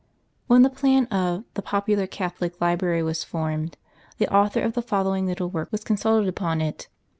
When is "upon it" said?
6.27-6.87